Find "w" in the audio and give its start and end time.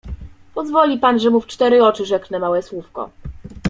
1.41-1.47